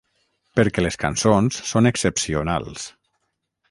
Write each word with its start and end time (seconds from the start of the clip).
Perquè 0.59 0.85
les 0.85 0.97
cançons 1.03 1.61
són 1.75 1.93
excepcionals. 1.93 2.93